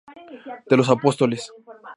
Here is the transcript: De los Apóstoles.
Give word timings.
De 0.65 0.77
los 0.77 0.89
Apóstoles. 0.89 1.51